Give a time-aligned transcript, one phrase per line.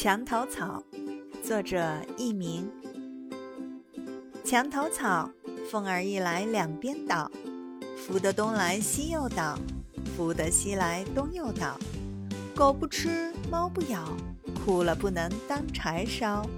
[0.00, 0.80] 墙头草，
[1.42, 2.70] 作者佚名。
[4.44, 5.28] 墙头草，
[5.68, 7.28] 风儿一来两边倒，
[7.96, 9.58] 拂得东来西又倒，
[10.16, 11.76] 拂得西来东又倒。
[12.54, 14.16] 狗不吃，猫不咬，
[14.64, 16.48] 枯了不能当柴烧。